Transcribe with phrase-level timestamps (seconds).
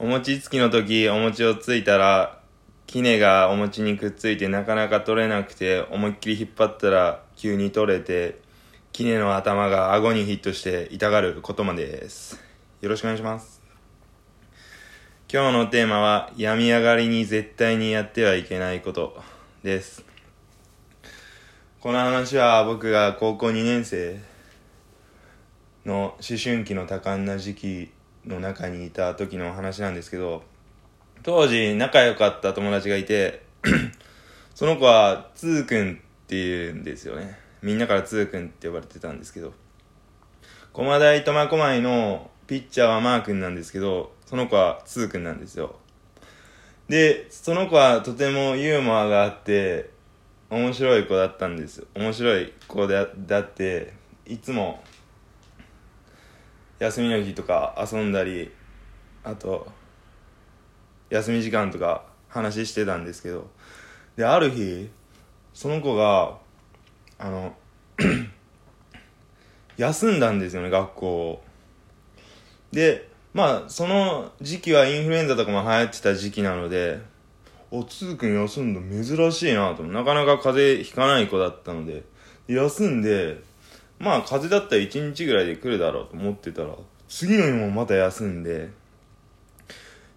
[0.00, 2.38] お餅つきの時、お餅をついたら、
[2.86, 8.40] キネがお餅にくっついてなかなか取れなくて、思いっきり引っ張ったら急に取れて、
[8.92, 12.40] キネの頭が顎にヒットして痛がることまでです。
[12.80, 13.60] よろしくお願いします。
[15.28, 19.20] 今日のテーマは、病み上がりに絶対にやってはいけないこと
[19.64, 20.04] です。
[21.80, 24.20] この話は僕が高校2年生
[25.84, 27.97] の思春期の多感な時期
[28.28, 30.42] の中にいた時の話なんですけど
[31.22, 33.42] 当時仲良かった友達がいて
[34.54, 37.38] その子はつーくんっていうんですよね。
[37.62, 39.52] みんなからつーくんって呼ばれてたんですけど
[40.72, 45.76] 駒大苫小牧のピッチャーはマー君なんですけどその子はつーくんなんですよ。
[46.88, 49.90] でその子はとてもユーモアがあって
[50.50, 51.86] 面白い子だったんです。
[51.94, 53.92] 面白い子でだって
[54.24, 54.82] いつも
[56.78, 58.50] 休みの日とか遊んだり
[59.24, 59.66] あと
[61.10, 63.48] 休み時間とか話してたんですけど
[64.16, 64.90] である日
[65.54, 66.36] その子が
[67.18, 67.54] あの
[69.76, 71.42] 休んだんですよね学校を。
[72.72, 77.00] でまあその時期はインフルエンザとかも流行ってた時期なので
[77.70, 79.82] おつーくん休んだ珍しいなと。
[79.82, 82.04] なかなか風邪ひかない子だったので
[82.46, 83.42] 休んで
[83.98, 86.74] まあ風邪だったら1日ぐらいで来るだろうと思ってたら
[87.08, 88.70] 次の日もまた休んで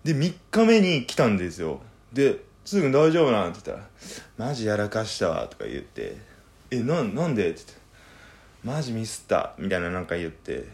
[0.04, 1.82] で3日目に来たんですよ
[2.14, 3.90] で「つーくん大丈夫なん?」って言ったら
[4.50, 6.18] 「マジやらかしたわ」とか言って
[6.72, 7.74] 「えななんで?」って言って
[8.64, 10.66] 「マジミスった」みたいななんか言って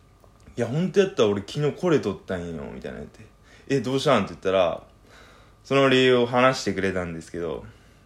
[0.56, 3.20] 「いや本当やったら俺昨日これ取ったんよ」みたいな言って
[3.68, 4.82] 「えどうしたん?」って言ったら
[5.64, 7.64] その理由を話してくれたんですけど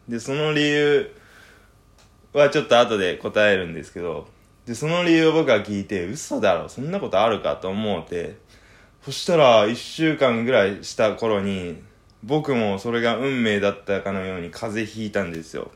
[0.08, 1.10] でその理由
[2.32, 4.28] はちょっと後で答えるんですけど
[4.66, 8.36] でその理由を僕は聞いて嘘だろそんなことあるかと思うて
[9.04, 11.82] そしたら1週間ぐらいした頃に
[12.22, 15.70] 僕もそれが運命だったかのように風邪ひいたんですよ。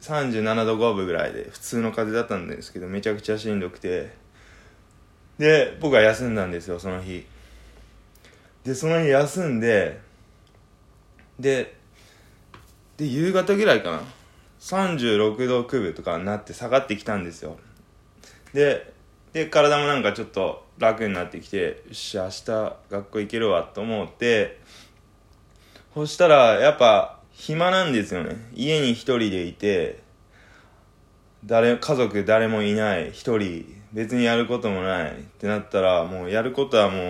[0.00, 4.12] 37度5分ぐらいで普通の風邪だったんですけどめちゃくちゃしんどくて。
[5.38, 7.26] で僕は休んだんですよその日。
[8.64, 10.00] でその日休んで
[11.40, 11.74] で
[12.96, 14.02] で夕方ぐらいかな。
[14.60, 17.56] 36度9分とかになって下がってきたんですよ。
[18.52, 18.92] で
[19.32, 24.60] で体もなんかちょっと楽になってきてよし明日学校行けるわと思って
[25.94, 28.36] そしたらやっぱ暇なんですよね。
[28.54, 30.00] 家に一人でいて
[31.44, 37.02] 誰家族誰もいない一人別にやることもないってなったらもうやることはもう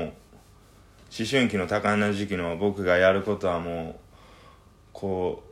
[1.16, 4.00] 思春期の多感な時期の僕がやることはもう
[4.92, 5.45] こう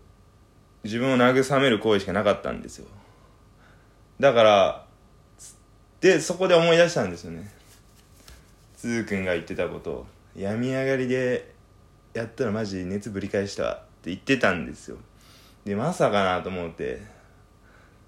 [0.85, 2.87] 自分を慰める行為しかなかったんですよ。
[4.21, 4.87] だから
[6.01, 7.51] でそこで思い出したんですよね。
[8.77, 9.91] つーくんが言ってたこと。
[9.91, 10.07] を
[10.37, 11.55] 病み上がりで
[12.13, 14.97] やったらマジ熱ぶり返したって言ってたんですよ。
[15.65, 17.01] でまさかなと思って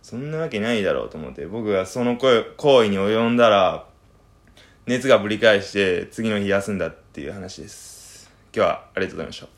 [0.02, 3.86] そんなわけないだろうと思って僕がその行為に及んだら
[4.86, 8.30] 熱がぶり返して次の日休んだっていう話です。
[8.54, 9.55] 今日はありがとうございました。